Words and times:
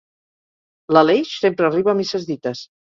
L'Aleix 0.97 1.37
sempre 1.45 1.71
arriba 1.71 1.97
a 1.97 2.01
misses 2.05 2.29
dites. 2.35 2.69